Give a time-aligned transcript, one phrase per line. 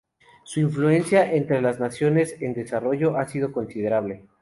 [0.45, 4.25] Su influencia entre las naciones en desarrollo ha sido considerable.